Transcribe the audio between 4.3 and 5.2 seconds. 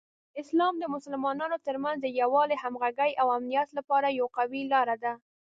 قوي لاره ده.